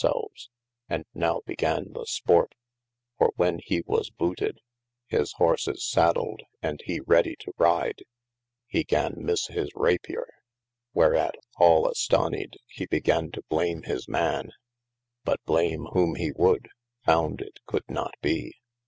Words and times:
selves 0.01 0.49
& 0.89 1.13
nowe 1.13 1.43
began 1.45 1.93
the 1.93 2.07
sport, 2.07 2.55
for 3.19 3.31
when 3.35 3.59
he 3.63 3.83
was 3.85 4.09
booted, 4.09 4.59
his 5.05 5.33
horses 5.33 5.87
sadled, 5.87 6.41
and 6.59 6.81
he 6.85 6.99
ready 7.01 7.35
to 7.35 7.53
ride, 7.59 8.01
he 8.65 8.83
gari 8.83 9.15
misse 9.15 9.45
his 9.49 9.69
Rapier, 9.75 10.27
wherat 10.95 11.35
al 11.61 11.83
astonied 11.87 12.55
he 12.65 12.87
began 12.87 13.29
to 13.33 13.43
blame 13.43 13.83
his 13.83 14.07
man, 14.07 14.53
but 15.23 15.39
blame 15.45 15.85
whom 15.93 16.15
he 16.15 16.31
would, 16.35 16.69
found 17.05 17.39
it 17.39 17.59
could 17.67 17.87
not 17.87 18.15
be. 18.23 18.55